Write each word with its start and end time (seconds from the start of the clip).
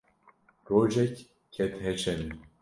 rojek 0.69 1.15
ket 1.53 1.73
heşê 1.83 2.13
min. 2.19 2.31